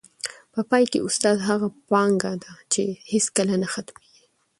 [0.53, 4.23] په پای کي، استاد هغه پانګه ده چي هیڅکله نه ختمېږي.